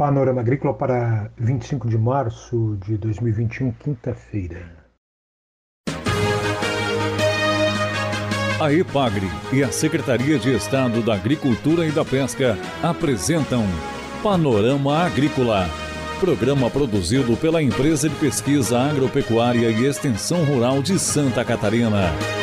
[0.00, 4.62] Panorama Agrícola para 25 de março de 2021, quinta-feira.
[8.58, 13.62] A EPAGRE e a Secretaria de Estado da Agricultura e da Pesca apresentam
[14.22, 15.68] Panorama Agrícola,
[16.18, 22.39] programa produzido pela Empresa de Pesquisa Agropecuária e Extensão Rural de Santa Catarina.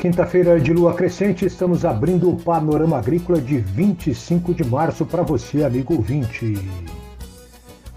[0.00, 5.62] Quinta-feira de lua crescente, estamos abrindo o Panorama Agrícola de 25 de março para você,
[5.62, 6.54] amigo ouvinte.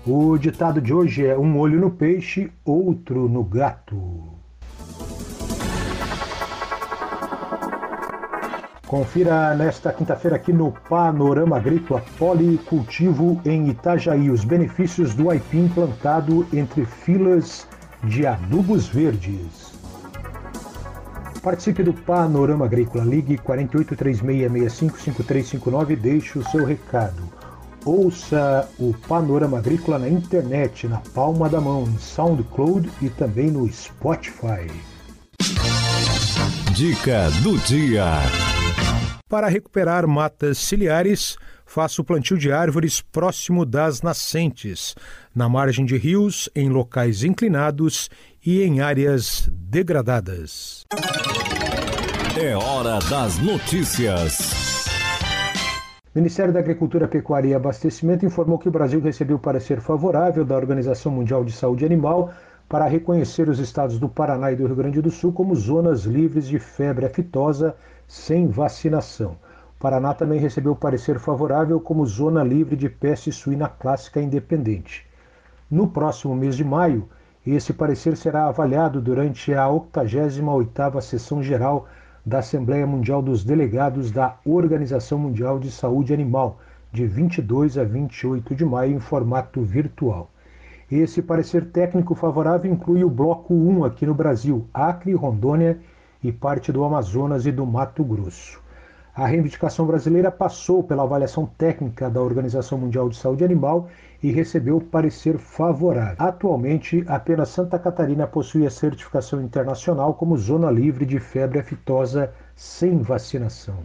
[0.06, 4.34] O ditado de hoje é: um olho no peixe, outro no gato.
[8.86, 16.46] Confira nesta quinta-feira aqui no Panorama Agrícola Policultivo em Itajaí os benefícios do aipim plantado
[16.52, 17.66] entre filas
[18.04, 19.83] de adubos verdes.
[21.44, 23.04] Participe do Panorama Agrícola.
[23.04, 27.22] Ligue 4836655359 e deixe o seu recado.
[27.84, 33.70] Ouça o Panorama Agrícola na internet, na palma da mão, em SoundCloud e também no
[33.70, 34.72] Spotify.
[36.74, 38.06] Dica do dia.
[39.28, 44.96] Para recuperar matas ciliares, faça o plantio de árvores próximo das nascentes,
[45.36, 48.10] na margem de rios, em locais inclinados
[48.46, 50.86] e em áreas degradadas.
[52.46, 54.86] É hora das notícias.
[56.14, 60.58] O Ministério da Agricultura, Pecuária e Abastecimento informou que o Brasil recebeu parecer favorável da
[60.58, 62.34] Organização Mundial de Saúde Animal
[62.68, 66.46] para reconhecer os estados do Paraná e do Rio Grande do Sul como zonas livres
[66.46, 67.78] de febre aftosa
[68.10, 69.38] sem vacinação.
[69.78, 75.08] O Paraná também recebeu parecer favorável como zona livre de peste suína clássica independente.
[75.72, 77.08] No próximo mês de maio,
[77.48, 81.88] esse parecer será avaliado durante a 88ª Sessão Geral
[82.26, 86.58] da Assembleia Mundial dos Delegados da Organização Mundial de Saúde Animal,
[86.92, 90.30] de 22 a 28 de maio, em formato virtual.
[90.90, 95.80] Esse parecer técnico favorável inclui o Bloco 1 aqui no Brasil, Acre, Rondônia
[96.24, 98.63] e parte do Amazonas e do Mato Grosso.
[99.16, 103.88] A reivindicação brasileira passou pela avaliação técnica da Organização Mundial de Saúde Animal
[104.24, 106.16] e recebeu parecer favorável.
[106.18, 113.04] Atualmente, apenas Santa Catarina possui a certificação internacional como zona livre de febre aftosa sem
[113.04, 113.78] vacinação.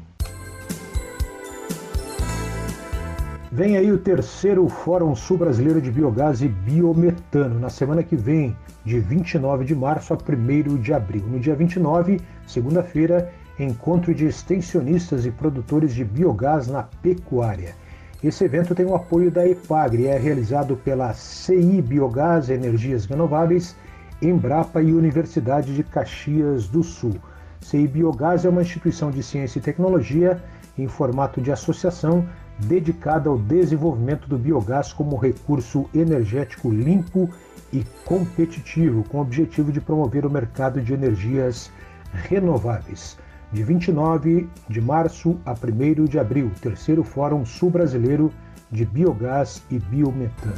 [3.53, 8.57] Vem aí o terceiro Fórum Sul Brasileiro de Biogás e Biometano, na semana que vem,
[8.83, 11.25] de 29 de março a 1 de abril.
[11.27, 17.75] No dia 29, segunda-feira, encontro de extensionistas e produtores de biogás na pecuária.
[18.23, 23.77] Esse evento tem o apoio da EPAGRE e é realizado pela CI Biogás Energias Renováveis,
[24.21, 27.15] Embrapa e Universidade de Caxias do Sul.
[27.61, 30.43] CI Biogás é uma instituição de ciência e tecnologia
[30.77, 37.31] em formato de associação dedicada ao desenvolvimento do biogás como recurso energético limpo
[37.73, 41.71] e competitivo, com o objetivo de promover o mercado de energias
[42.13, 43.17] renováveis
[43.53, 48.33] de 29 de março a 1 de abril, terceiro Fórum Sul-Brasileiro
[48.71, 50.55] de Biogás e Biometano.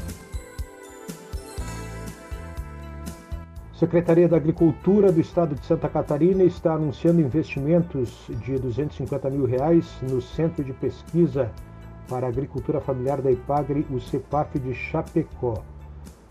[3.81, 9.99] Secretaria da Agricultura do Estado de Santa Catarina está anunciando investimentos de 250 mil reais
[10.03, 11.51] no Centro de Pesquisa
[12.07, 15.62] para a Agricultura Familiar da IPAGRE, o CEPAF de Chapecó.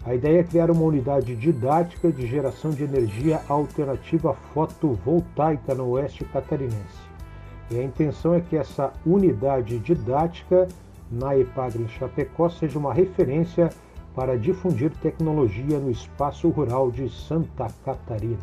[0.05, 6.23] A ideia é criar uma unidade didática de geração de energia alternativa fotovoltaica no oeste
[6.25, 7.09] catarinense.
[7.69, 10.67] E a intenção é que essa unidade didática
[11.11, 13.69] na EPAGRE em Chapecó seja uma referência
[14.15, 18.37] para difundir tecnologia no espaço rural de Santa Catarina.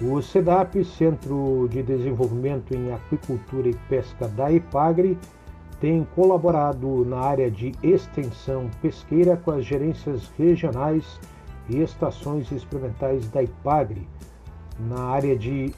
[0.00, 5.18] O CEDAP, Centro de Desenvolvimento em Aquicultura e Pesca da EPAGRE,
[5.80, 11.20] tem colaborado na área de extensão pesqueira com as gerências regionais
[11.68, 14.08] e estações experimentais da IPAGRE,
[14.80, 15.72] na área de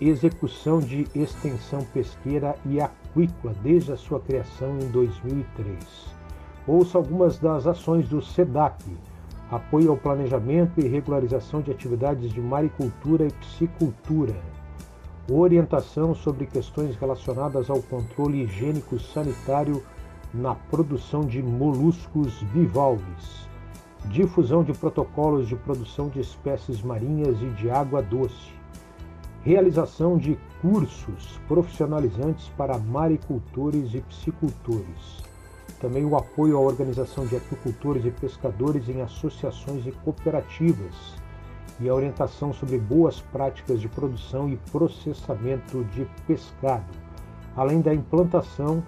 [0.00, 5.76] execução de extensão pesqueira e aquícola desde a sua criação em 2003.
[6.66, 8.82] Ouça algumas das ações do SEDAP,
[9.50, 14.34] apoio ao planejamento e regularização de atividades de maricultura e piscicultura,
[15.30, 19.82] orientação sobre questões relacionadas ao controle higiênico sanitário
[20.34, 23.48] na produção de moluscos bivalves,
[24.06, 28.52] difusão de protocolos de produção de espécies marinhas e de água doce,
[29.42, 35.22] realização de cursos profissionalizantes para maricultores e piscicultores,
[35.80, 41.21] também o apoio à organização de aquicultores e pescadores em associações e cooperativas,
[41.80, 46.84] e a orientação sobre boas práticas de produção e processamento de pescado,
[47.56, 48.82] além da implantação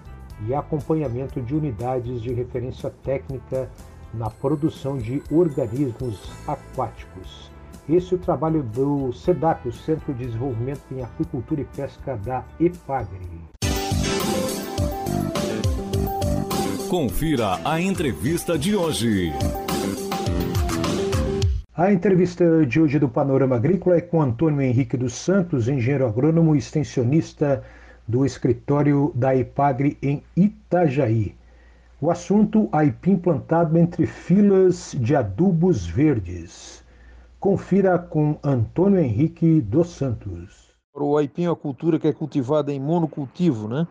[0.47, 3.69] e acompanhamento de unidades de referência técnica
[4.13, 7.51] na produção de organismos aquáticos.
[7.87, 12.43] Esse é o trabalho do CEDAP, o Centro de Desenvolvimento em Aquicultura e Pesca da
[12.59, 13.55] EPAGRE.
[16.89, 19.33] Confira a entrevista de hoje.
[21.77, 26.55] A entrevista de hoje do Panorama Agrícola é com Antônio Henrique dos Santos, engenheiro agrônomo
[26.55, 27.65] e extensionista
[28.07, 31.35] do escritório da EPAGRE em Itajaí.
[31.99, 36.81] O assunto, aipim plantado entre filas de adubos verdes.
[37.41, 40.69] Confira com Antônio Henrique dos Santos.
[40.93, 43.85] O aipim é uma cultura que é cultivada em monocultivo, né?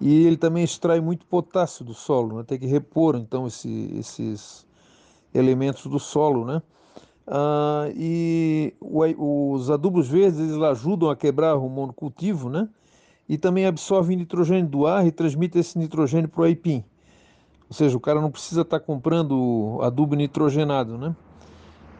[0.00, 2.44] E ele também extrai muito potássio do solo, né?
[2.46, 4.64] Tem que repor, então, esse, esses
[5.34, 6.62] elementos do solo, né?
[7.26, 12.68] Ah, e o, os adubos verdes eles ajudam a quebrar o monocultivo, né?
[13.28, 16.84] E também absorvem nitrogênio do ar e transmitem esse nitrogênio para o aipim.
[17.68, 21.14] Ou seja, o cara não precisa estar tá comprando adubo nitrogenado, né?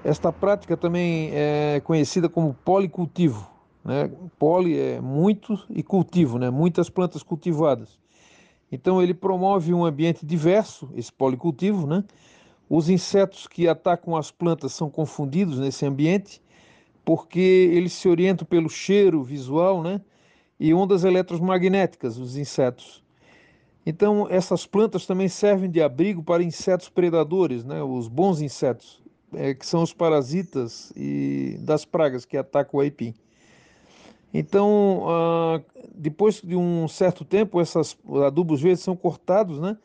[0.05, 3.51] Esta prática também é conhecida como policultivo.
[3.85, 4.11] Né?
[4.39, 6.51] Poli é muito e cultivo, né?
[6.51, 7.99] muitas plantas cultivadas.
[8.71, 11.87] Então ele promove um ambiente diverso, esse policultivo.
[11.87, 12.05] Né?
[12.69, 16.43] Os insetos que atacam as plantas são confundidos nesse ambiente
[17.05, 20.01] porque eles se orientam pelo cheiro visual né?
[20.59, 23.05] e ondas eletromagnéticas, os insetos.
[23.85, 27.81] Então, essas plantas também servem de abrigo para insetos predadores, né?
[27.81, 29.01] os bons insetos
[29.33, 33.15] é, que são os parasitas e das pragas que atacam o aipim.
[34.33, 35.61] Então, ah,
[35.95, 37.97] depois de um certo tempo, esses
[38.27, 39.79] adubos verdes são cortados, né?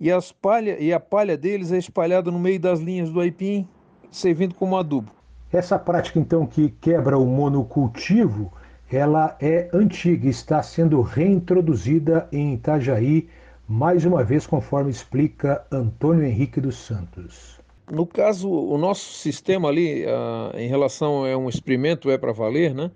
[0.00, 3.66] E, as palha, e a palha deles é espalhada no meio das linhas do aipim,
[4.10, 5.10] servindo como adubo.
[5.52, 8.52] Essa prática, então, que quebra o monocultivo,
[8.90, 13.28] ela é antiga está sendo reintroduzida em Itajaí,
[13.68, 17.60] mais uma vez, conforme explica Antônio Henrique dos Santos.
[17.90, 22.74] No caso, o nosso sistema ali, uh, em relação a um experimento é para valer,
[22.74, 22.90] né?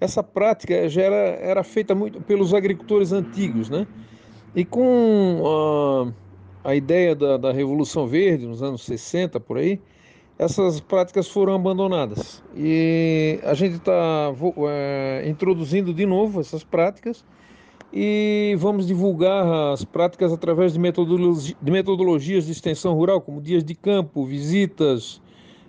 [0.00, 3.86] Essa prática já era, era feita muito pelos agricultores antigos, né?
[4.54, 6.12] E com uh,
[6.62, 9.80] a ideia da, da Revolução Verde, nos anos 60, por aí,
[10.38, 12.42] essas práticas foram abandonadas.
[12.56, 14.32] E a gente está
[14.68, 17.24] eh, introduzindo de novo essas práticas
[17.92, 23.64] e vamos divulgar as práticas através de, metodologi de metodologias de extensão rural, como dias
[23.64, 25.20] de campo, visitas,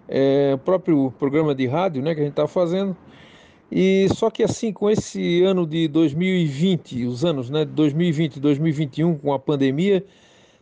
[0.07, 2.95] é, próprio programa de rádio né, que a gente está fazendo.
[3.71, 8.39] E só que assim, com esse ano de 2020, os anos né, de 2020 e
[8.39, 10.05] 2021, com a pandemia,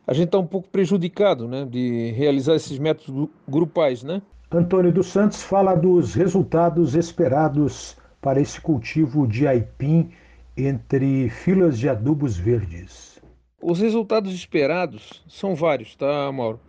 [0.10, 4.02] a gente está um pouco prejudicado né, de realizar esses métodos grupais.
[4.02, 4.24] Né?
[4.52, 10.10] Antônio dos Santos fala dos resultados esperados para esse cultivo de aipim
[10.58, 13.22] entre filas de adubos verdes?
[13.62, 16.60] Os resultados esperados são vários, tá, Mauro?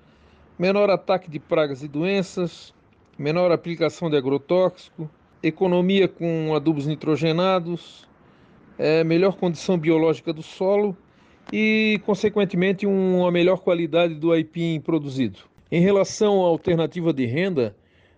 [0.58, 2.74] Menor ataque de pragas e doenças,
[3.16, 5.08] menor aplicação de agrotóxico,
[5.42, 8.06] economia com adubos nitrogenados,
[8.76, 10.94] é, melhor condição biológica do solo
[11.52, 15.40] e, consequentemente, uma melhor qualidade do aipim produzido.
[15.70, 17.76] Em relação à alternativa de renda,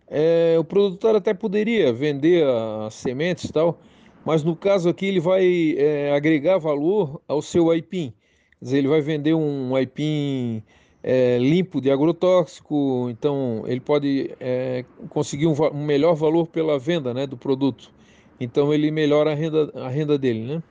[0.08, 3.78] é, o produtor até poderia vender as sementes e tal,
[4.24, 8.12] mas no caso aqui ele vai é, agregar valor ao seu aipim.
[8.58, 10.62] Quer dizer, ele vai vender um aipim
[11.02, 17.12] é, limpo de agrotóxico, então ele pode é, conseguir um, um, melhor valor pela venda
[17.12, 17.90] né, do produto.
[18.38, 20.40] Então ele melhora a renda, a renda dele.
[20.40, 20.62] Né?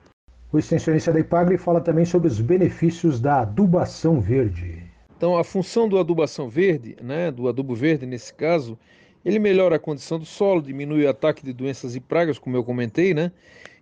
[0.52, 4.82] O extensionista da IPAGRE fala também sobre os benefícios da adubação verde.
[5.16, 8.78] Então a função do adubação verde, né, do adubo verde nesse caso,
[9.24, 12.62] ele melhora a condição do solo, diminui o ataque de doenças e pragas, como eu
[12.62, 13.32] comentei, né?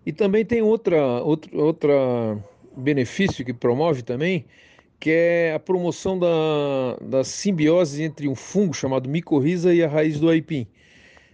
[0.07, 1.91] E também tem outra, outra, outra
[2.77, 4.45] benefício que promove também,
[5.01, 10.21] que é a promoção da, da simbiose entre um fungo chamado micorriza e a raiz
[10.21, 10.69] do aipim.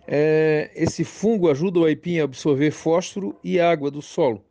[0.07, 4.43] É, esse fungo ajuda o aipim a absorver fósforo e água do solo.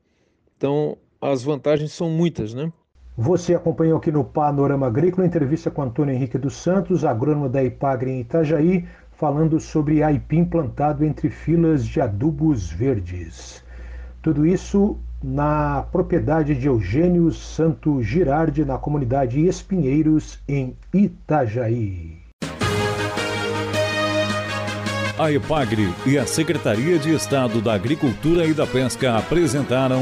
[0.58, 2.72] Então, as vantagens são muitas, né?
[3.18, 8.12] Você acompanhou aqui no Panorama Agrícola, entrevista com Antônio Henrique dos Santos, agrônomo da Ipagre
[8.12, 13.64] em Itajaí, falando sobre aipim plantado entre filas de adubos verdes.
[14.22, 22.18] Tudo isso na propriedade de Eugênio Santo Girardi, na comunidade Espinheiros, em Itajaí.
[25.18, 30.02] A EPAGRE e a Secretaria de Estado da Agricultura e da Pesca apresentaram